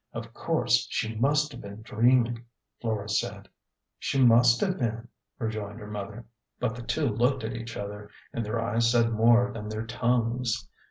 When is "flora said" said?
2.81-3.47